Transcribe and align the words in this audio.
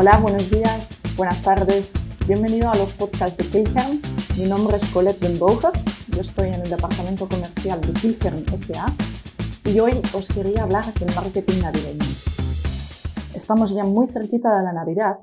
Hola, 0.00 0.16
buenos 0.22 0.48
días, 0.48 1.02
buenas 1.16 1.42
tardes. 1.42 2.08
Bienvenido 2.28 2.70
a 2.70 2.76
los 2.76 2.92
podcasts 2.92 3.36
de 3.36 3.42
Kilkern. 3.42 4.00
Mi 4.36 4.44
nombre 4.44 4.76
es 4.76 4.84
Colette 4.92 5.18
Den 5.18 5.36
Yo 5.36 6.20
estoy 6.20 6.50
en 6.50 6.62
el 6.62 6.70
departamento 6.70 7.28
comercial 7.28 7.80
de 7.80 7.92
Kilkern 7.94 8.44
SA 8.56 8.86
y 9.64 9.80
hoy 9.80 9.90
os 10.14 10.28
quería 10.28 10.62
hablar 10.62 10.84
del 10.94 11.12
marketing 11.16 11.62
navideño. 11.62 12.04
Estamos 13.34 13.74
ya 13.74 13.82
muy 13.82 14.06
cerquita 14.06 14.56
de 14.56 14.62
la 14.62 14.72
Navidad 14.72 15.18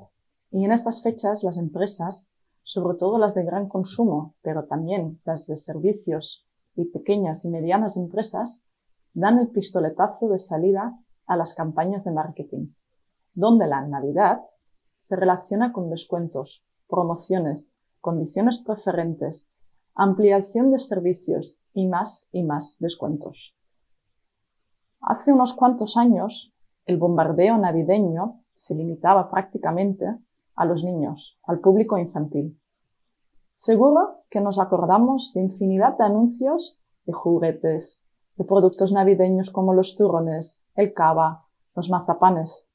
y 0.50 0.66
en 0.66 0.72
estas 0.72 1.02
fechas 1.02 1.42
las 1.42 1.56
empresas, 1.56 2.34
sobre 2.62 2.98
todo 2.98 3.16
las 3.16 3.34
de 3.34 3.46
gran 3.46 3.70
consumo, 3.70 4.34
pero 4.42 4.66
también 4.66 5.22
las 5.24 5.46
de 5.46 5.56
servicios 5.56 6.46
y 6.74 6.84
pequeñas 6.84 7.46
y 7.46 7.50
medianas 7.50 7.96
empresas, 7.96 8.68
dan 9.14 9.38
el 9.38 9.48
pistoletazo 9.48 10.28
de 10.28 10.38
salida 10.38 11.00
a 11.26 11.34
las 11.38 11.54
campañas 11.54 12.04
de 12.04 12.12
marketing, 12.12 12.74
donde 13.32 13.68
la 13.68 13.80
Navidad 13.80 14.42
se 15.06 15.16
relaciona 15.16 15.72
con 15.72 15.88
descuentos, 15.88 16.64
promociones, 16.88 17.74
condiciones 18.00 18.58
preferentes, 18.58 19.52
ampliación 19.94 20.72
de 20.72 20.78
servicios 20.78 21.60
y 21.72 21.86
más 21.86 22.28
y 22.32 22.42
más 22.42 22.78
descuentos. 22.80 23.56
Hace 25.00 25.32
unos 25.32 25.54
cuantos 25.54 25.96
años, 25.96 26.52
el 26.86 26.96
bombardeo 26.96 27.56
navideño 27.56 28.42
se 28.54 28.74
limitaba 28.74 29.30
prácticamente 29.30 30.06
a 30.56 30.64
los 30.64 30.84
niños, 30.84 31.38
al 31.44 31.60
público 31.60 31.98
infantil. 31.98 32.60
Seguro 33.54 34.24
que 34.28 34.40
nos 34.40 34.58
acordamos 34.58 35.32
de 35.34 35.42
infinidad 35.42 35.96
de 35.98 36.04
anuncios 36.04 36.80
de 37.04 37.12
juguetes, 37.12 38.06
de 38.36 38.44
productos 38.44 38.92
navideños 38.92 39.50
como 39.50 39.72
los 39.72 39.96
turrones, 39.96 40.64
el 40.74 40.92
cava, 40.92 41.46
los 41.74 41.90
mazapanes. 41.90 42.68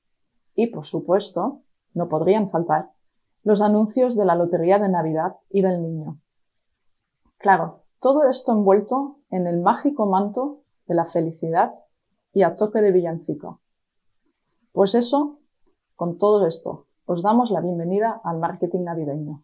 Y, 0.55 0.67
por 0.67 0.85
supuesto, 0.85 1.63
no 1.93 2.09
podrían 2.09 2.49
faltar 2.49 2.91
los 3.43 3.61
anuncios 3.61 4.15
de 4.15 4.25
la 4.25 4.35
Lotería 4.35 4.79
de 4.79 4.89
Navidad 4.89 5.35
y 5.49 5.61
del 5.61 5.81
Niño. 5.81 6.19
Claro, 7.37 7.83
todo 7.99 8.29
esto 8.29 8.51
envuelto 8.51 9.19
en 9.29 9.47
el 9.47 9.59
mágico 9.61 10.05
manto 10.05 10.61
de 10.87 10.95
la 10.95 11.05
felicidad 11.05 11.73
y 12.33 12.43
a 12.43 12.55
toque 12.55 12.81
de 12.81 12.91
villancico. 12.91 13.61
Pues 14.71 14.95
eso, 14.95 15.39
con 15.95 16.17
todo 16.17 16.45
esto, 16.45 16.87
os 17.05 17.23
damos 17.23 17.51
la 17.51 17.61
bienvenida 17.61 18.21
al 18.23 18.39
marketing 18.39 18.83
navideño. 18.83 19.43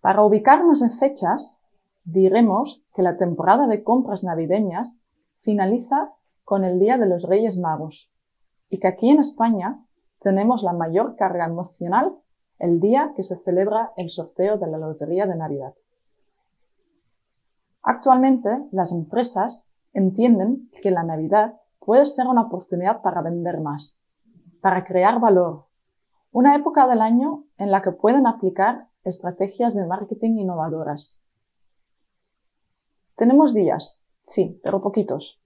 Para 0.00 0.22
ubicarnos 0.22 0.82
en 0.82 0.90
fechas, 0.90 1.62
diremos 2.04 2.84
que 2.94 3.02
la 3.02 3.16
temporada 3.16 3.66
de 3.66 3.82
compras 3.82 4.22
navideñas 4.22 5.02
finaliza 5.38 6.12
con 6.44 6.64
el 6.64 6.78
Día 6.78 6.98
de 6.98 7.06
los 7.06 7.26
Reyes 7.28 7.58
Magos 7.58 8.12
y 8.68 8.78
que 8.78 8.86
aquí 8.86 9.10
en 9.10 9.20
España 9.20 9.83
tenemos 10.24 10.62
la 10.62 10.72
mayor 10.72 11.16
carga 11.16 11.44
emocional 11.44 12.16
el 12.58 12.80
día 12.80 13.12
que 13.14 13.22
se 13.22 13.36
celebra 13.36 13.92
el 13.96 14.08
sorteo 14.08 14.56
de 14.56 14.66
la 14.66 14.78
Lotería 14.78 15.26
de 15.26 15.36
Navidad. 15.36 15.74
Actualmente, 17.82 18.66
las 18.72 18.92
empresas 18.92 19.74
entienden 19.92 20.70
que 20.82 20.90
la 20.90 21.02
Navidad 21.02 21.60
puede 21.78 22.06
ser 22.06 22.26
una 22.26 22.40
oportunidad 22.40 23.02
para 23.02 23.20
vender 23.20 23.60
más, 23.60 24.02
para 24.62 24.86
crear 24.86 25.20
valor, 25.20 25.66
una 26.32 26.56
época 26.56 26.88
del 26.88 27.02
año 27.02 27.44
en 27.58 27.70
la 27.70 27.82
que 27.82 27.92
pueden 27.92 28.26
aplicar 28.26 28.88
estrategias 29.04 29.74
de 29.74 29.86
marketing 29.86 30.38
innovadoras. 30.38 31.22
Tenemos 33.14 33.52
días, 33.52 34.02
sí, 34.22 34.58
pero 34.64 34.80
poquitos. 34.80 35.38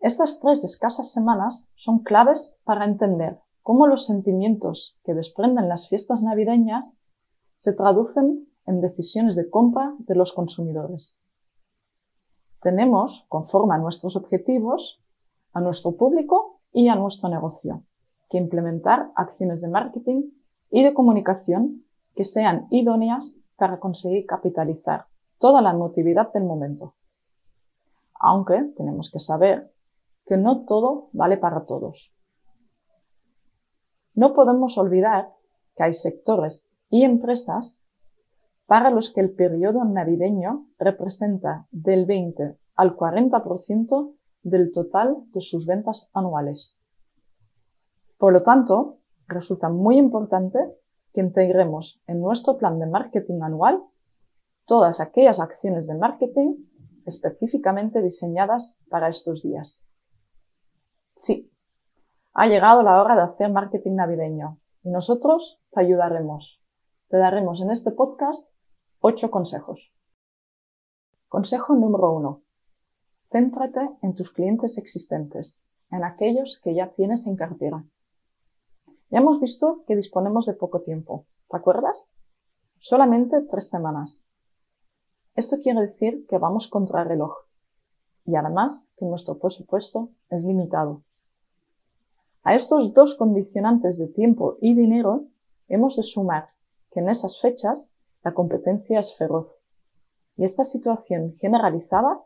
Estas 0.00 0.40
tres 0.40 0.64
escasas 0.64 1.12
semanas 1.12 1.72
son 1.76 1.98
claves 1.98 2.62
para 2.64 2.86
entender 2.86 3.43
cómo 3.64 3.86
los 3.86 4.04
sentimientos 4.04 4.96
que 5.04 5.14
desprenden 5.14 5.68
las 5.68 5.88
fiestas 5.88 6.22
navideñas 6.22 7.00
se 7.56 7.72
traducen 7.72 8.46
en 8.66 8.82
decisiones 8.82 9.36
de 9.36 9.48
compra 9.48 9.94
de 10.00 10.14
los 10.14 10.34
consumidores. 10.34 11.22
Tenemos, 12.60 13.24
conforme 13.30 13.74
a 13.74 13.78
nuestros 13.78 14.16
objetivos, 14.16 15.02
a 15.54 15.62
nuestro 15.62 15.96
público 15.96 16.60
y 16.72 16.88
a 16.88 16.94
nuestro 16.94 17.30
negocio, 17.30 17.82
que 18.28 18.36
implementar 18.36 19.10
acciones 19.16 19.62
de 19.62 19.70
marketing 19.70 20.30
y 20.70 20.84
de 20.84 20.92
comunicación 20.92 21.84
que 22.14 22.24
sean 22.24 22.66
idóneas 22.70 23.38
para 23.56 23.80
conseguir 23.80 24.26
capitalizar 24.26 25.06
toda 25.38 25.62
la 25.62 25.70
emotividad 25.70 26.30
del 26.34 26.44
momento. 26.44 26.94
Aunque 28.20 28.72
tenemos 28.76 29.10
que 29.10 29.20
saber 29.20 29.72
que 30.26 30.36
no 30.36 30.66
todo 30.66 31.08
vale 31.12 31.38
para 31.38 31.64
todos. 31.64 32.14
No 34.14 34.32
podemos 34.32 34.78
olvidar 34.78 35.32
que 35.76 35.82
hay 35.82 35.92
sectores 35.92 36.70
y 36.88 37.02
empresas 37.02 37.84
para 38.66 38.90
los 38.90 39.12
que 39.12 39.20
el 39.20 39.32
periodo 39.32 39.84
navideño 39.84 40.68
representa 40.78 41.66
del 41.70 42.06
20 42.06 42.56
al 42.76 42.96
40% 42.96 44.14
del 44.42 44.72
total 44.72 45.16
de 45.32 45.40
sus 45.40 45.66
ventas 45.66 46.10
anuales. 46.14 46.78
Por 48.18 48.32
lo 48.32 48.42
tanto, 48.42 48.98
resulta 49.26 49.68
muy 49.68 49.98
importante 49.98 50.58
que 51.12 51.20
integremos 51.20 52.02
en 52.06 52.20
nuestro 52.20 52.56
plan 52.56 52.78
de 52.78 52.86
marketing 52.86 53.42
anual 53.42 53.82
todas 54.66 55.00
aquellas 55.00 55.40
acciones 55.40 55.86
de 55.86 55.94
marketing 55.96 56.56
específicamente 57.04 58.00
diseñadas 58.02 58.80
para 58.88 59.08
estos 59.08 59.42
días. 59.42 59.88
Sí, 61.14 61.52
ha 62.34 62.48
llegado 62.48 62.82
la 62.82 63.00
hora 63.00 63.14
de 63.14 63.22
hacer 63.22 63.50
marketing 63.50 63.94
navideño 63.94 64.60
y 64.82 64.90
nosotros 64.90 65.62
te 65.70 65.80
ayudaremos. 65.80 66.60
Te 67.08 67.16
daremos 67.16 67.62
en 67.62 67.70
este 67.70 67.92
podcast 67.92 68.50
ocho 68.98 69.30
consejos. 69.30 69.94
Consejo 71.28 71.74
número 71.76 72.10
uno. 72.12 72.42
Céntrate 73.30 73.88
en 74.02 74.14
tus 74.14 74.32
clientes 74.32 74.78
existentes, 74.78 75.68
en 75.90 76.02
aquellos 76.02 76.60
que 76.60 76.74
ya 76.74 76.90
tienes 76.90 77.28
en 77.28 77.36
cartera. 77.36 77.84
Ya 79.10 79.20
hemos 79.20 79.40
visto 79.40 79.84
que 79.86 79.94
disponemos 79.94 80.46
de 80.46 80.54
poco 80.54 80.80
tiempo, 80.80 81.26
¿te 81.48 81.56
acuerdas? 81.56 82.14
Solamente 82.78 83.42
tres 83.42 83.68
semanas. 83.68 84.28
Esto 85.36 85.58
quiere 85.62 85.82
decir 85.82 86.26
que 86.28 86.38
vamos 86.38 86.66
contra 86.66 87.02
el 87.02 87.08
reloj 87.08 87.32
y 88.24 88.34
además 88.34 88.92
que 88.96 89.04
nuestro 89.04 89.38
presupuesto 89.38 90.10
es 90.30 90.44
limitado. 90.44 91.04
A 92.46 92.54
estos 92.54 92.92
dos 92.92 93.14
condicionantes 93.14 93.98
de 93.98 94.06
tiempo 94.06 94.58
y 94.60 94.74
dinero 94.74 95.28
hemos 95.66 95.96
de 95.96 96.02
sumar 96.02 96.50
que 96.90 97.00
en 97.00 97.08
esas 97.08 97.40
fechas 97.40 97.96
la 98.22 98.34
competencia 98.34 99.00
es 99.00 99.16
feroz. 99.16 99.62
Y 100.36 100.44
esta 100.44 100.62
situación 100.62 101.36
generalizada 101.38 102.20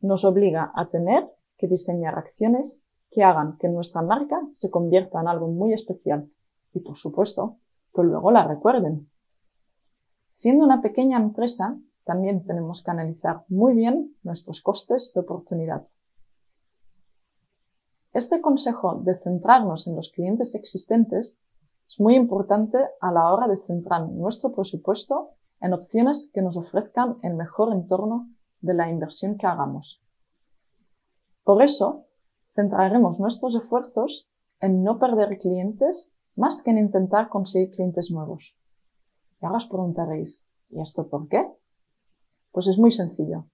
nos 0.00 0.24
obliga 0.24 0.70
a 0.76 0.88
tener 0.88 1.28
que 1.58 1.66
diseñar 1.66 2.16
acciones 2.16 2.86
que 3.10 3.24
hagan 3.24 3.58
que 3.58 3.68
nuestra 3.68 4.02
marca 4.02 4.40
se 4.52 4.70
convierta 4.70 5.20
en 5.20 5.26
algo 5.26 5.48
muy 5.48 5.72
especial 5.72 6.30
y, 6.72 6.78
por 6.78 6.96
supuesto, 6.96 7.58
que 7.92 8.04
luego 8.04 8.30
la 8.30 8.46
recuerden. 8.46 9.10
Siendo 10.32 10.64
una 10.64 10.82
pequeña 10.82 11.16
empresa, 11.16 11.76
también 12.04 12.44
tenemos 12.44 12.84
que 12.84 12.92
analizar 12.92 13.44
muy 13.48 13.74
bien 13.74 14.16
nuestros 14.22 14.60
costes 14.62 15.10
de 15.14 15.20
oportunidad. 15.20 15.84
Este 18.14 18.40
consejo 18.40 19.00
de 19.02 19.16
centrarnos 19.16 19.88
en 19.88 19.96
los 19.96 20.12
clientes 20.12 20.54
existentes 20.54 21.42
es 21.88 22.00
muy 22.00 22.14
importante 22.14 22.78
a 23.00 23.10
la 23.10 23.32
hora 23.32 23.48
de 23.48 23.56
centrar 23.56 24.08
nuestro 24.08 24.52
presupuesto 24.52 25.32
en 25.60 25.72
opciones 25.72 26.30
que 26.32 26.40
nos 26.40 26.56
ofrezcan 26.56 27.18
el 27.22 27.34
mejor 27.34 27.72
entorno 27.72 28.30
de 28.60 28.74
la 28.74 28.88
inversión 28.88 29.36
que 29.36 29.48
hagamos. 29.48 30.00
Por 31.42 31.60
eso, 31.60 32.06
centraremos 32.50 33.18
nuestros 33.18 33.56
esfuerzos 33.56 34.30
en 34.60 34.84
no 34.84 35.00
perder 35.00 35.36
clientes 35.40 36.12
más 36.36 36.62
que 36.62 36.70
en 36.70 36.78
intentar 36.78 37.28
conseguir 37.28 37.72
clientes 37.72 38.12
nuevos. 38.12 38.56
Y 39.42 39.44
ahora 39.44 39.56
os 39.56 39.66
preguntaréis, 39.66 40.48
¿y 40.70 40.80
esto 40.80 41.08
por 41.08 41.26
qué? 41.26 41.50
Pues 42.52 42.68
es 42.68 42.78
muy 42.78 42.92
sencillo. 42.92 43.48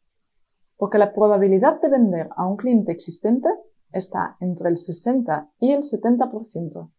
Porque 0.77 0.99
la 0.99 1.15
probabilidad 1.15 1.81
de 1.81 1.89
vender 1.89 2.29
a 2.37 2.47
un 2.47 2.59
cliente 2.59 2.93
existente 2.93 3.49
está 3.93 4.37
entre 4.41 4.69
el 4.69 4.77
60 4.77 5.51
y 5.59 5.73
el 5.73 5.81
70%. 5.81 6.91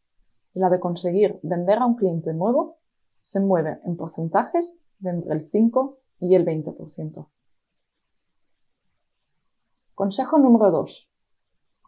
Y 0.53 0.59
la 0.59 0.69
de 0.69 0.79
conseguir 0.79 1.39
vender 1.43 1.79
a 1.79 1.85
un 1.85 1.95
cliente 1.95 2.33
nuevo 2.33 2.77
se 3.21 3.39
mueve 3.39 3.79
en 3.85 3.95
porcentajes 3.95 4.79
de 4.99 5.11
entre 5.11 5.33
el 5.33 5.49
5 5.49 5.97
y 6.19 6.35
el 6.35 6.45
20%. 6.45 7.27
Consejo 9.95 10.39
número 10.39 10.71
2. 10.71 11.13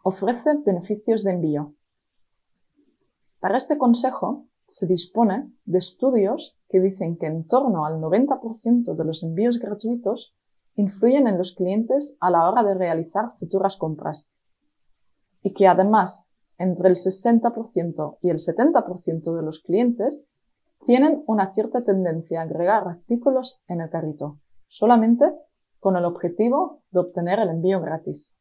Ofrece 0.04 0.54
beneficios 0.64 1.24
de 1.24 1.32
envío. 1.32 1.74
Para 3.40 3.56
este 3.56 3.76
consejo 3.76 4.46
se 4.68 4.86
dispone 4.86 5.52
de 5.64 5.78
estudios 5.78 6.58
que 6.68 6.80
dicen 6.80 7.16
que 7.16 7.26
en 7.26 7.46
torno 7.46 7.84
al 7.84 8.00
90% 8.00 8.94
de 8.94 9.04
los 9.04 9.22
envíos 9.22 9.58
gratuitos 9.58 10.34
influyen 10.76 11.26
en 11.26 11.38
los 11.38 11.54
clientes 11.54 12.16
a 12.20 12.30
la 12.30 12.48
hora 12.48 12.62
de 12.62 12.74
realizar 12.74 13.32
futuras 13.38 13.76
compras 13.76 14.33
y 15.44 15.52
que 15.52 15.68
además 15.68 16.32
entre 16.58 16.88
el 16.88 16.96
60% 16.96 18.18
y 18.22 18.30
el 18.30 18.38
70% 18.38 19.36
de 19.36 19.42
los 19.42 19.60
clientes 19.60 20.26
tienen 20.84 21.22
una 21.26 21.52
cierta 21.52 21.84
tendencia 21.84 22.40
a 22.40 22.44
agregar 22.44 22.88
artículos 22.88 23.62
en 23.68 23.82
el 23.82 23.90
carrito, 23.90 24.40
solamente 24.66 25.32
con 25.80 25.96
el 25.96 26.06
objetivo 26.06 26.82
de 26.90 27.00
obtener 27.00 27.40
el 27.40 27.50
envío 27.50 27.80
gratis. 27.80 28.34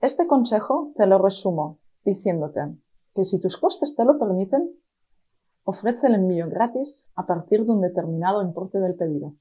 Este 0.00 0.26
consejo 0.26 0.92
te 0.96 1.06
lo 1.06 1.18
resumo 1.18 1.78
diciéndote 2.04 2.76
que 3.14 3.24
si 3.24 3.40
tus 3.40 3.56
costes 3.56 3.94
te 3.94 4.04
lo 4.04 4.18
permiten, 4.18 4.68
ofrece 5.62 6.08
el 6.08 6.14
envío 6.14 6.48
gratis 6.48 7.12
a 7.14 7.26
partir 7.26 7.64
de 7.64 7.72
un 7.72 7.82
determinado 7.82 8.42
importe 8.42 8.80
del 8.80 8.96
pedido. 8.96 9.34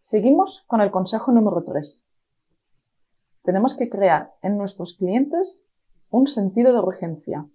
Seguimos 0.00 0.64
con 0.66 0.80
el 0.80 0.90
consejo 0.90 1.30
número 1.30 1.62
3. 1.62 2.08
Tenemos 3.48 3.74
que 3.74 3.88
crear 3.88 4.34
en 4.42 4.58
nuestros 4.58 4.98
clientes 4.98 5.66
un 6.10 6.26
sentido 6.26 6.74
de 6.74 6.80
urgencia. 6.80 7.48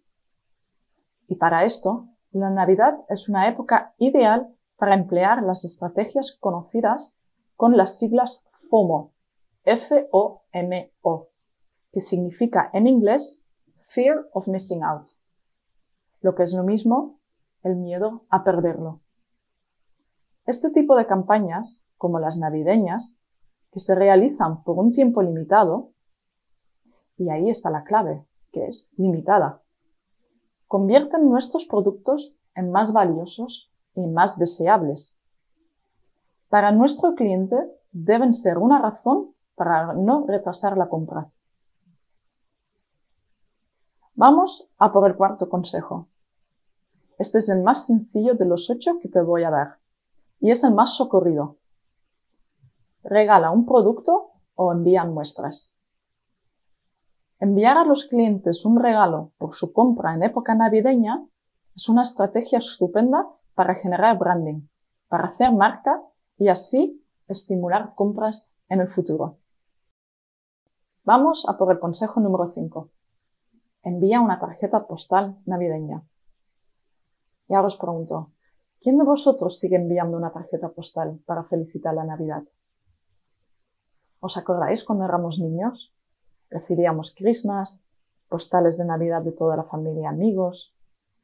Y 1.28 1.36
para 1.36 1.66
esto, 1.66 2.08
la 2.32 2.50
Navidad 2.50 3.06
es 3.10 3.30
una 3.30 3.48
época 3.48 3.94
ideal 4.00 4.58
para 4.76 4.96
emplear 4.96 5.44
las 5.44 5.64
estrategias 5.66 6.36
conocidas 6.40 7.16
con 7.56 7.78
las 7.78 8.00
siglas 8.00 8.44
FOMO, 8.72 9.14
F-O-M-O, 9.66 11.28
que 11.92 12.00
significa 12.00 12.72
en 12.74 12.88
inglés 12.88 13.48
Fear 13.82 14.30
of 14.34 14.48
Missing 14.48 14.84
Out, 14.84 15.10
lo 16.22 16.34
que 16.34 16.42
es 16.42 16.56
lo 16.56 16.64
mismo 16.64 17.20
el 17.62 17.76
miedo 17.76 18.26
a 18.30 18.44
perderlo. 18.44 19.02
Este 20.48 20.72
tipo 20.72 20.96
de 20.98 21.06
campañas 21.06 21.86
como 22.00 22.18
las 22.18 22.40
navideñas, 22.40 23.23
que 23.74 23.80
se 23.80 23.96
realizan 23.96 24.64
por 24.64 24.78
un 24.78 24.92
tiempo 24.92 25.24
limitado, 25.24 25.90
y 27.18 27.30
ahí 27.30 27.50
está 27.50 27.72
la 27.72 27.84
clave, 27.84 28.24
que 28.52 28.68
es 28.68 28.92
limitada, 28.98 29.64
convierten 30.68 31.28
nuestros 31.28 31.66
productos 31.66 32.38
en 32.54 32.72
más 32.72 32.94
valiosos 32.94 33.74
y 33.96 34.08
más 34.08 34.38
deseables. 34.38 35.20
Para 36.50 36.72
nuestro 36.72 37.16
cliente 37.16 37.56
deben 37.92 38.34
ser 38.34 38.60
una 38.60 38.80
razón 38.80 39.34
para 39.56 39.94
no 39.94 40.26
retrasar 40.28 40.78
la 40.78 40.88
compra. 40.88 41.32
Vamos 44.14 44.70
a 44.78 44.94
por 44.94 45.10
el 45.10 45.16
cuarto 45.16 45.50
consejo. 45.50 46.10
Este 47.18 47.40
es 47.40 47.50
el 47.50 47.64
más 47.64 47.88
sencillo 47.88 48.36
de 48.36 48.46
los 48.46 48.70
ocho 48.70 49.00
que 49.00 49.10
te 49.10 49.22
voy 49.22 49.44
a 49.44 49.50
dar 49.50 49.80
y 50.40 50.52
es 50.52 50.64
el 50.64 50.76
más 50.76 50.96
socorrido 50.96 51.58
regala 53.14 53.52
un 53.52 53.66
producto 53.66 54.32
o 54.56 54.72
envían 54.72 55.14
muestras. 55.14 55.78
Enviar 57.40 57.78
a 57.78 57.86
los 57.86 58.06
clientes 58.06 58.66
un 58.66 58.80
regalo 58.80 59.34
por 59.38 59.54
su 59.54 59.72
compra 59.72 60.14
en 60.14 60.24
época 60.24 60.56
navideña 60.56 61.26
es 61.76 61.90
una 61.90 62.02
estrategia 62.02 62.58
estupenda 62.58 63.28
para 63.54 63.76
generar 63.76 64.18
branding, 64.18 64.68
para 65.08 65.26
hacer 65.26 65.52
marca 65.52 66.02
y 66.38 66.48
así 66.48 67.06
estimular 67.28 67.94
compras 67.96 68.58
en 68.70 68.82
el 68.82 68.88
futuro. 68.88 69.38
Vamos 71.04 71.46
a 71.50 71.58
por 71.58 71.72
el 71.72 71.80
consejo 71.80 72.20
número 72.20 72.48
5. 72.48 72.90
Envía 73.84 74.22
una 74.22 74.40
tarjeta 74.40 74.88
postal 74.88 75.38
navideña. 75.46 76.04
Y 77.50 77.54
ahora 77.54 77.68
os 77.68 77.78
pregunto, 77.78 78.32
¿quién 78.80 78.98
de 78.98 79.04
vosotros 79.04 79.60
sigue 79.60 79.76
enviando 79.76 80.16
una 80.18 80.32
tarjeta 80.32 80.70
postal 80.70 81.20
para 81.26 81.44
felicitar 81.44 81.94
la 81.94 82.06
Navidad? 82.06 82.44
¿Os 84.26 84.38
acordáis 84.38 84.86
cuando 84.86 85.04
éramos 85.04 85.40
niños? 85.40 85.92
Recibíamos 86.50 87.14
Christmas, 87.14 87.90
postales 88.30 88.78
de 88.78 88.86
Navidad 88.86 89.22
de 89.22 89.34
toda 89.34 89.58
la 89.58 89.66
familia, 89.66 90.12
amigos. 90.12 90.74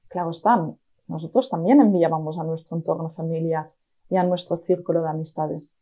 Claro 0.09 0.31
está, 0.31 0.69
nosotros 1.07 1.49
también 1.49 1.79
enviábamos 1.79 2.39
a 2.39 2.43
nuestro 2.43 2.75
entorno 2.75 3.07
familiar 3.07 3.71
y 4.09 4.17
a 4.17 4.23
nuestro 4.23 4.57
círculo 4.57 5.01
de 5.01 5.11
amistades. 5.11 5.79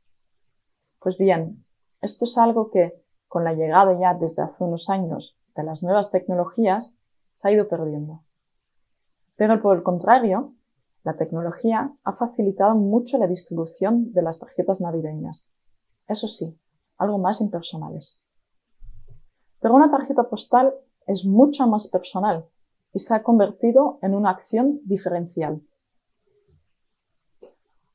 Pues 0.99 1.17
bien, 1.17 1.65
esto 2.01 2.25
es 2.25 2.37
algo 2.37 2.69
que, 2.69 3.03
con 3.27 3.43
la 3.43 3.55
llegada 3.55 3.99
ya 3.99 4.13
desde 4.13 4.43
hace 4.43 4.63
unos 4.63 4.87
años 4.91 5.39
de 5.55 5.63
las 5.63 5.81
nuevas 5.81 6.11
tecnologías, 6.11 6.99
se 7.33 7.47
ha 7.47 7.51
ido 7.51 7.67
perdiendo. 7.67 8.21
Pero 9.35 9.59
por 9.59 9.75
el 9.75 9.81
contrario, 9.81 10.53
la 11.03 11.15
tecnología 11.15 11.95
ha 12.03 12.13
facilitado 12.13 12.75
mucho 12.75 13.17
la 13.17 13.25
distribución 13.25 14.13
de 14.13 14.21
las 14.21 14.37
tarjetas 14.37 14.81
navideñas. 14.81 15.51
Eso 16.07 16.27
sí, 16.27 16.55
algo 16.97 17.17
más 17.17 17.41
impersonales. 17.41 18.25
Pero 19.59 19.75
una 19.75 19.89
tarjeta 19.89 20.29
postal 20.29 20.73
es 21.05 21.25
mucho 21.25 21.67
más 21.67 21.87
personal 21.87 22.47
y 22.93 22.99
se 22.99 23.13
ha 23.13 23.23
convertido 23.23 23.99
en 24.01 24.15
una 24.15 24.29
acción 24.29 24.81
diferencial. 24.83 25.61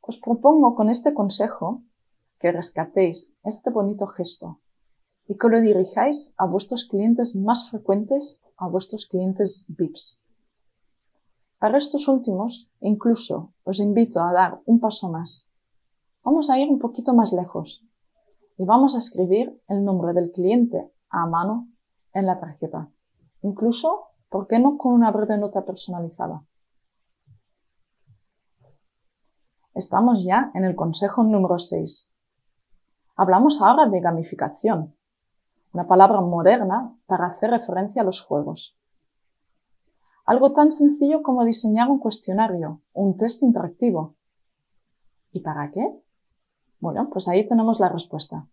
Os 0.01 0.19
propongo 0.19 0.75
con 0.75 0.89
este 0.89 1.15
consejo 1.15 1.83
que 2.39 2.53
rescatéis 2.53 3.37
este 3.45 3.71
bonito 3.71 4.07
gesto 4.09 4.61
y 5.29 5.39
que 5.39 5.49
lo 5.49 5.61
dirijáis 5.61 6.35
a 6.37 6.47
vuestros 6.47 6.85
clientes 6.87 7.37
más 7.37 7.71
frecuentes, 7.71 8.43
a 8.57 8.67
vuestros 8.67 9.07
clientes 9.07 9.67
VIPs. 9.69 10.21
Para 11.59 11.79
estos 11.79 12.09
últimos, 12.09 12.69
incluso 12.81 13.53
os 13.63 13.79
invito 13.79 14.21
a 14.21 14.33
dar 14.33 14.61
un 14.67 14.81
paso 14.81 15.09
más. 15.11 15.53
Vamos 16.25 16.51
a 16.51 16.59
ir 16.59 16.69
un 16.69 16.81
poquito 16.81 17.15
más 17.15 17.33
lejos 17.33 17.85
y 18.63 18.65
vamos 18.65 18.95
a 18.95 18.99
escribir 18.99 19.61
el 19.67 19.85
nombre 19.85 20.13
del 20.13 20.31
cliente 20.31 20.89
a 21.11 21.27
mano 21.27 21.69
en 22.13 22.27
la 22.27 22.37
tarjeta. 22.37 22.93
Incluso, 23.43 24.11
¿por 24.29 24.47
qué 24.47 24.61
no 24.61 24.79
con 24.79 24.93
una 24.93 25.11
breve 25.11 25.37
nota 25.37 25.65
personalizada? 25.65 26.45
Estamos 29.75 30.23
ya 30.23 30.53
en 30.55 30.65
el 30.65 30.77
consejo 30.77 31.25
número 31.25 31.59
6. 31.59 32.17
Hablamos 33.17 33.61
ahora 33.61 33.87
de 33.87 34.01
gamificación, 34.01 34.95
una 35.73 35.89
palabra 35.89 36.21
moderna 36.21 36.97
para 37.07 37.27
hacer 37.27 37.51
referencia 37.51 38.03
a 38.03 38.05
los 38.05 38.23
juegos. 38.25 38.79
Algo 40.25 40.53
tan 40.53 40.71
sencillo 40.71 41.25
como 41.25 41.45
diseñar 41.45 41.91
un 41.91 41.99
cuestionario, 41.99 42.81
un 42.93 43.17
test 43.17 43.43
interactivo. 43.43 44.15
¿Y 45.33 45.41
para 45.41 45.73
qué? 45.73 46.01
Bueno, 46.83 47.09
pues 47.11 47.29
ahí 47.29 47.47
tenemos 47.47 47.79
la 47.79 47.89
respuesta. 47.89 48.49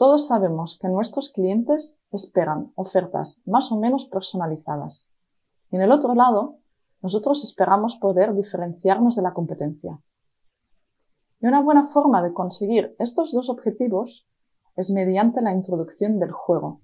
Todos 0.00 0.28
sabemos 0.28 0.78
que 0.80 0.88
nuestros 0.88 1.30
clientes 1.30 2.00
esperan 2.10 2.72
ofertas 2.74 3.42
más 3.44 3.70
o 3.70 3.78
menos 3.78 4.06
personalizadas. 4.06 5.10
Y 5.70 5.76
en 5.76 5.82
el 5.82 5.92
otro 5.92 6.14
lado, 6.14 6.56
nosotros 7.02 7.44
esperamos 7.44 7.96
poder 7.96 8.34
diferenciarnos 8.34 9.14
de 9.14 9.20
la 9.20 9.34
competencia. 9.34 10.00
Y 11.38 11.48
una 11.48 11.60
buena 11.60 11.84
forma 11.84 12.22
de 12.22 12.32
conseguir 12.32 12.96
estos 12.98 13.32
dos 13.32 13.50
objetivos 13.50 14.26
es 14.74 14.90
mediante 14.90 15.42
la 15.42 15.52
introducción 15.52 16.18
del 16.18 16.32
juego, 16.32 16.80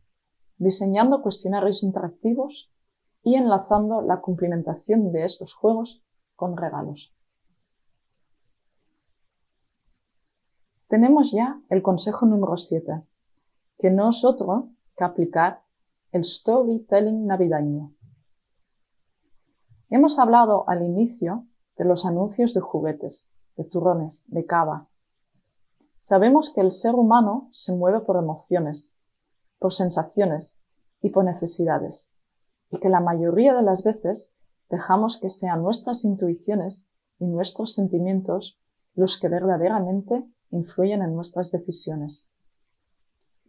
diseñando 0.59 1.23
cuestionarios 1.23 1.85
interactivos 1.85 2.71
y 3.23 3.37
enlazando 3.37 4.03
la 4.03 4.21
cumplimentación 4.21 5.11
de 5.11 5.25
estos 5.25 5.55
juegos 5.55 6.05
con 6.35 6.55
regalos. 6.55 7.16
Tenemos 10.89 11.33
ya 11.33 11.61
el 11.69 11.83
consejo 11.83 12.27
número 12.27 12.57
7, 12.57 13.03
que 13.77 13.91
no 13.91 14.09
es 14.11 14.25
otro 14.25 14.71
que 14.97 15.03
aplicar 15.03 15.65
el 16.13 16.25
storytelling 16.25 17.27
navideño. 17.27 17.93
Hemos 19.91 20.21
hablado 20.21 20.69
al 20.69 20.85
inicio 20.85 21.49
de 21.77 21.87
los 21.87 22.07
anuncios 22.07 22.55
de 22.55 22.61
juguetes, 22.61 23.33
de 23.57 23.65
turrones, 23.65 24.27
de 24.29 24.47
cava. 24.47 24.89
Sabemos 25.99 26.53
que 26.55 26.61
el 26.61 26.71
ser 26.71 26.95
humano 26.95 27.49
se 27.51 27.75
mueve 27.75 28.01
por 28.03 28.17
emociones, 28.17 28.97
por 29.59 29.73
sensaciones 29.73 30.63
y 31.03 31.11
por 31.11 31.25
necesidades, 31.25 32.13
y 32.71 32.79
que 32.79 32.91
la 32.91 33.01
mayoría 33.01 33.55
de 33.55 33.63
las 33.63 33.83
veces 33.83 34.37
dejamos 34.71 35.19
que 35.21 35.31
sean 35.31 35.65
nuestras 35.65 36.05
intuiciones 36.05 36.93
y 37.19 37.27
nuestros 37.27 37.75
sentimientos 37.75 38.61
los 38.95 39.19
que 39.19 39.29
verdaderamente 39.29 40.25
influyen 40.51 41.03
en 41.03 41.15
nuestras 41.15 41.51
decisiones. 41.51 42.31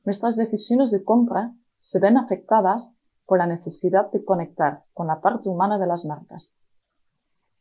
Nuestras 0.04 0.36
decisiones 0.36 0.92
de 0.92 1.04
compra 1.04 1.54
se 1.80 2.00
ven 2.00 2.18
afectadas 2.18 2.96
por 3.26 3.40
la 3.40 3.48
necesidad 3.48 4.10
de 4.12 4.24
conectar 4.24 4.86
con 4.94 5.08
la 5.08 5.22
parte 5.22 5.50
humana 5.50 5.78
de 5.78 5.88
las 5.88 6.06
marcas. 6.06 6.58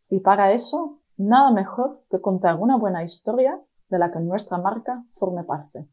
Y 0.08 0.20
para 0.20 0.52
eso, 0.52 1.00
nada 1.16 1.50
mejor 1.50 2.04
que 2.10 2.20
contar 2.20 2.56
una 2.56 2.76
buena 2.76 3.02
historia 3.02 3.60
de 3.88 3.98
la 3.98 4.12
que 4.12 4.20
nuestra 4.20 4.58
marca 4.58 5.04
forme 5.12 5.44
parte. 5.44 5.88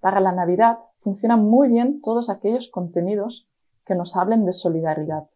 Para 0.00 0.20
la 0.20 0.32
Navidad 0.32 0.80
funcionan 1.00 1.44
muy 1.44 1.68
bien 1.68 2.02
todos 2.02 2.28
aquellos 2.28 2.70
contenidos 2.70 3.48
que 3.84 3.94
nos 3.94 4.16
hablen 4.16 4.44
de 4.44 4.52
solidaridad, 4.52 5.28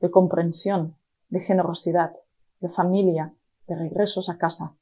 de 0.00 0.10
comprensión, 0.10 0.96
de 1.30 1.40
generosidad, 1.40 2.14
de 2.60 2.68
familia, 2.68 3.34
de 3.66 3.76
regresos 3.76 4.28
a 4.28 4.38
casa. 4.38 4.76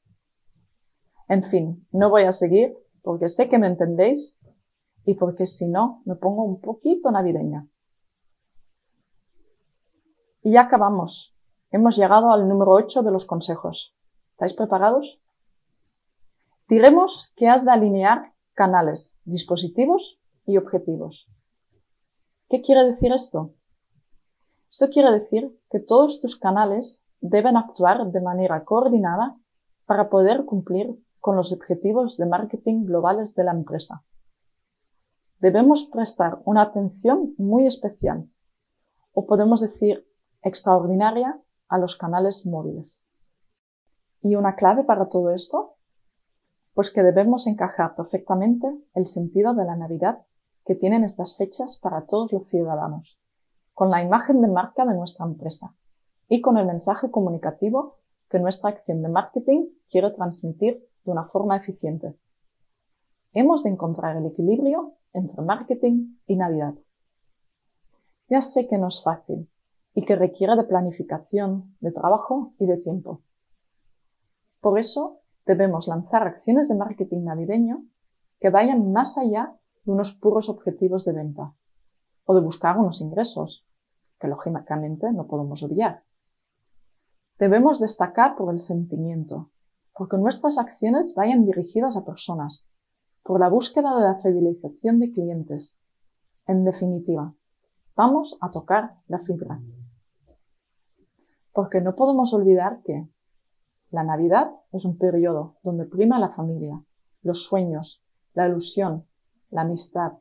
En 1.27 1.43
fin, 1.43 1.87
no 1.91 2.09
voy 2.09 2.23
a 2.23 2.31
seguir 2.31 2.77
porque 3.01 3.27
sé 3.27 3.49
que 3.49 3.59
me 3.59 3.67
entendéis 3.67 4.39
y 5.05 5.15
porque 5.15 5.45
si 5.45 5.69
no, 5.69 6.01
me 6.05 6.15
pongo 6.15 6.43
un 6.43 6.61
poquito 6.61 7.11
navideña. 7.11 7.67
Y 10.41 10.53
ya 10.53 10.61
acabamos. 10.61 11.35
Hemos 11.71 11.95
llegado 11.95 12.31
al 12.31 12.47
número 12.47 12.71
8 12.71 13.03
de 13.03 13.11
los 13.11 13.25
consejos. 13.25 13.95
¿Estáis 14.31 14.53
preparados? 14.53 15.21
Diremos 16.67 17.33
que 17.35 17.47
has 17.47 17.65
de 17.65 17.71
alinear 17.71 18.33
canales, 18.53 19.17
dispositivos 19.23 20.21
y 20.45 20.57
objetivos. 20.57 21.27
¿Qué 22.49 22.61
quiere 22.61 22.83
decir 22.83 23.11
esto? 23.11 23.55
Esto 24.69 24.89
quiere 24.89 25.11
decir 25.11 25.59
que 25.69 25.79
todos 25.79 26.19
tus 26.21 26.37
canales 26.37 27.02
deben 27.23 27.55
actuar 27.55 28.11
de 28.11 28.19
manera 28.19 28.65
coordinada 28.65 29.37
para 29.85 30.09
poder 30.09 30.43
cumplir 30.43 31.01
con 31.21 31.37
los 31.37 31.53
objetivos 31.53 32.17
de 32.17 32.25
marketing 32.25 32.83
globales 32.83 33.33
de 33.33 33.45
la 33.45 33.53
empresa. 33.53 34.03
Debemos 35.39 35.85
prestar 35.85 36.41
una 36.43 36.63
atención 36.63 37.33
muy 37.37 37.65
especial, 37.65 38.29
o 39.13 39.25
podemos 39.25 39.61
decir 39.61 40.05
extraordinaria, 40.41 41.39
a 41.69 41.77
los 41.77 41.95
canales 41.95 42.45
móviles. 42.45 43.01
¿Y 44.21 44.35
una 44.35 44.55
clave 44.55 44.83
para 44.83 45.07
todo 45.07 45.31
esto? 45.31 45.77
Pues 46.73 46.91
que 46.91 47.03
debemos 47.03 47.47
encajar 47.47 47.95
perfectamente 47.95 48.67
el 48.93 49.07
sentido 49.07 49.53
de 49.53 49.63
la 49.63 49.77
Navidad 49.77 50.23
que 50.65 50.75
tienen 50.75 51.05
estas 51.05 51.37
fechas 51.37 51.79
para 51.81 52.05
todos 52.05 52.33
los 52.33 52.47
ciudadanos, 52.47 53.17
con 53.73 53.89
la 53.89 54.03
imagen 54.03 54.41
de 54.41 54.49
marca 54.49 54.85
de 54.85 54.93
nuestra 54.93 55.25
empresa 55.25 55.73
y 56.33 56.41
con 56.41 56.57
el 56.57 56.65
mensaje 56.65 57.11
comunicativo 57.11 57.99
que 58.27 58.39
nuestra 58.39 58.71
acción 58.71 59.03
de 59.03 59.07
marketing 59.07 59.67
quiere 59.87 60.09
transmitir 60.09 60.83
de 61.05 61.11
una 61.11 61.25
forma 61.25 61.55
eficiente. 61.55 62.17
Hemos 63.33 63.61
de 63.61 63.69
encontrar 63.69 64.17
el 64.17 64.25
equilibrio 64.25 64.95
entre 65.13 65.43
marketing 65.43 66.15
y 66.25 66.35
Navidad. 66.35 66.73
Ya 68.29 68.41
sé 68.41 68.67
que 68.67 68.79
no 68.79 68.87
es 68.87 69.03
fácil 69.03 69.47
y 69.93 70.05
que 70.05 70.15
requiere 70.15 70.55
de 70.55 70.63
planificación, 70.63 71.77
de 71.81 71.91
trabajo 71.91 72.55
y 72.57 72.65
de 72.65 72.77
tiempo. 72.77 73.21
Por 74.59 74.79
eso 74.79 75.19
debemos 75.45 75.87
lanzar 75.87 76.25
acciones 76.25 76.67
de 76.67 76.77
marketing 76.77 77.25
navideño 77.25 77.85
que 78.39 78.49
vayan 78.49 78.91
más 78.91 79.19
allá 79.19 79.55
de 79.83 79.91
unos 79.91 80.13
puros 80.13 80.49
objetivos 80.49 81.05
de 81.05 81.13
venta 81.13 81.53
o 82.25 82.33
de 82.33 82.41
buscar 82.41 82.79
unos 82.79 83.01
ingresos, 83.01 83.67
que 84.19 84.27
lógicamente 84.27 85.11
no 85.13 85.27
podemos 85.27 85.61
olvidar. 85.61 86.03
Debemos 87.39 87.79
destacar 87.79 88.35
por 88.35 88.51
el 88.51 88.59
sentimiento, 88.59 89.51
porque 89.95 90.17
nuestras 90.17 90.57
acciones 90.57 91.13
vayan 91.15 91.45
dirigidas 91.45 91.97
a 91.97 92.05
personas, 92.05 92.69
por 93.23 93.39
la 93.39 93.49
búsqueda 93.49 93.95
de 93.95 94.01
la 94.01 94.15
fidelización 94.15 94.99
de 94.99 95.11
clientes. 95.11 95.79
En 96.45 96.65
definitiva, 96.65 97.33
vamos 97.95 98.37
a 98.41 98.51
tocar 98.51 98.97
la 99.07 99.19
fibra. 99.19 99.61
Porque 101.53 101.81
no 101.81 101.95
podemos 101.95 102.33
olvidar 102.33 102.81
que 102.83 103.07
la 103.89 104.03
Navidad 104.03 104.51
es 104.71 104.85
un 104.85 104.97
periodo 104.97 105.57
donde 105.63 105.85
prima 105.85 106.19
la 106.19 106.29
familia, 106.29 106.83
los 107.21 107.43
sueños, 107.43 108.03
la 108.33 108.47
ilusión, 108.47 109.07
la 109.49 109.61
amistad, 109.61 110.13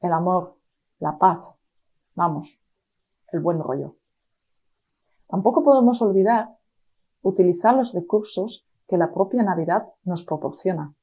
el 0.00 0.12
amor, 0.12 0.58
la 0.98 1.18
paz, 1.18 1.54
vamos, 2.14 2.60
el 3.32 3.40
buen 3.40 3.58
rollo. 3.58 3.96
Tampoco 5.28 5.62
podemos 5.62 6.00
olvidar 6.02 6.56
utilizar 7.24 7.74
los 7.74 7.92
recursos 7.92 8.66
que 8.86 8.98
la 8.98 9.12
propia 9.12 9.42
Navidad 9.42 9.88
nos 10.04 10.24
proporciona. 10.24 10.94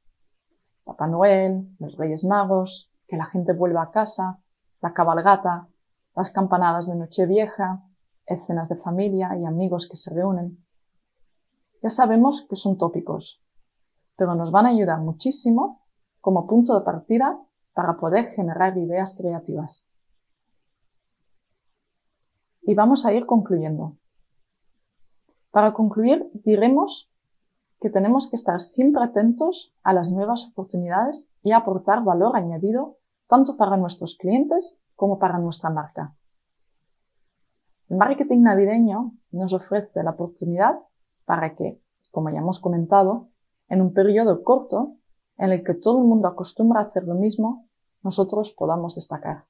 Papá 0.83 1.07
Noel, 1.07 1.75
los 1.79 1.97
Reyes 1.97 2.23
Magos, 2.23 2.91
que 3.07 3.17
la 3.17 3.25
gente 3.25 3.53
vuelva 3.53 3.81
a 3.83 3.91
casa, 3.91 4.39
la 4.81 4.93
cabalgata, 4.93 5.67
las 6.15 6.31
campanadas 6.31 6.87
de 6.87 6.95
Nochevieja, 6.95 7.83
escenas 8.25 8.69
de 8.69 8.77
familia 8.77 9.35
y 9.37 9.45
amigos 9.45 9.87
que 9.89 9.97
se 9.97 10.13
reúnen. 10.13 10.63
Ya 11.81 11.89
sabemos 11.89 12.45
que 12.47 12.55
son 12.55 12.77
tópicos, 12.77 13.43
pero 14.15 14.35
nos 14.35 14.51
van 14.51 14.67
a 14.67 14.69
ayudar 14.69 14.99
muchísimo 14.99 15.81
como 16.19 16.45
punto 16.45 16.77
de 16.77 16.85
partida 16.85 17.39
para 17.73 17.97
poder 17.97 18.31
generar 18.31 18.77
ideas 18.77 19.17
creativas. 19.17 19.87
Y 22.61 22.75
vamos 22.75 23.05
a 23.05 23.13
ir 23.13 23.25
concluyendo. 23.25 23.97
Para 25.51 25.73
concluir, 25.73 26.29
diremos 26.33 27.11
que 27.81 27.89
tenemos 27.89 28.29
que 28.29 28.37
estar 28.37 28.59
siempre 28.61 29.03
atentos 29.03 29.75
a 29.83 29.91
las 29.91 30.11
nuevas 30.11 30.47
oportunidades 30.49 31.33
y 31.43 31.51
aportar 31.51 32.03
valor 32.03 32.37
añadido 32.37 32.97
tanto 33.27 33.57
para 33.57 33.75
nuestros 33.75 34.17
clientes 34.17 34.79
como 34.95 35.19
para 35.19 35.39
nuestra 35.39 35.69
marca. 35.69 36.15
El 37.89 37.97
marketing 37.97 38.41
navideño 38.41 39.13
nos 39.31 39.51
ofrece 39.51 40.01
la 40.03 40.11
oportunidad 40.11 40.79
para 41.25 41.55
que, 41.55 41.81
como 42.11 42.29
ya 42.29 42.37
hemos 42.37 42.59
comentado, 42.59 43.29
en 43.67 43.81
un 43.81 43.93
periodo 43.93 44.43
corto 44.43 44.95
en 45.37 45.51
el 45.51 45.63
que 45.63 45.73
todo 45.73 45.99
el 45.99 46.05
mundo 46.05 46.27
acostumbra 46.27 46.79
a 46.79 46.83
hacer 46.83 47.03
lo 47.03 47.15
mismo, 47.15 47.67
nosotros 48.03 48.53
podamos 48.57 48.95
destacar. 48.95 49.45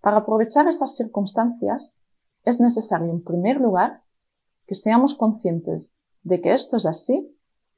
Para 0.00 0.18
aprovechar 0.18 0.68
estas 0.68 0.94
circunstancias, 0.94 1.96
es 2.44 2.60
necesario, 2.60 3.10
en 3.10 3.24
primer 3.24 3.60
lugar, 3.60 4.03
que 4.66 4.74
seamos 4.74 5.14
conscientes 5.14 5.96
de 6.22 6.40
que 6.40 6.54
esto 6.54 6.76
es 6.76 6.86
así 6.86 7.30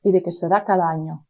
y 0.02 0.12
de 0.12 0.22
que 0.22 0.30
se 0.30 0.48
da 0.48 0.64
cada 0.64 0.88
año, 0.88 1.26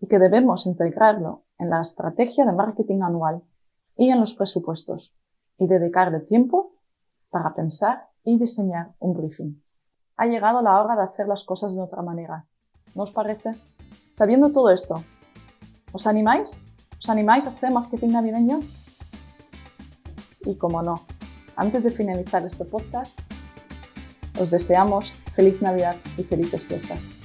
y 0.00 0.06
que 0.06 0.18
debemos 0.18 0.66
integrarlo 0.66 1.44
en 1.58 1.70
la 1.70 1.80
estrategia 1.80 2.44
de 2.44 2.52
marketing 2.52 3.00
anual 3.02 3.42
y 3.96 4.10
en 4.10 4.20
los 4.20 4.34
presupuestos, 4.34 5.14
y 5.58 5.66
dedicarle 5.66 6.20
tiempo 6.20 6.74
para 7.30 7.54
pensar 7.54 8.10
y 8.24 8.38
diseñar 8.38 8.94
un 8.98 9.14
briefing. 9.14 9.62
Ha 10.16 10.26
llegado 10.26 10.62
la 10.62 10.80
hora 10.82 10.96
de 10.96 11.02
hacer 11.02 11.26
las 11.26 11.44
cosas 11.44 11.74
de 11.74 11.82
otra 11.82 12.02
manera. 12.02 12.46
¿No 12.94 13.02
os 13.02 13.10
parece? 13.10 13.56
Sabiendo 14.12 14.52
todo 14.52 14.70
esto, 14.70 15.02
¿os 15.92 16.06
animáis? 16.06 16.66
¿Os 16.98 17.08
animáis 17.08 17.46
a 17.46 17.50
hacer 17.50 17.72
marketing 17.72 18.10
navideño? 18.10 18.60
Y 20.42 20.56
como 20.56 20.82
no, 20.82 21.00
antes 21.56 21.84
de 21.84 21.90
finalizar 21.90 22.44
este 22.44 22.64
podcast, 22.64 23.18
os 24.38 24.50
deseamos 24.50 25.14
feliz 25.32 25.60
Navidad 25.62 25.96
y 26.18 26.22
felices 26.22 26.64
fiestas. 26.64 27.23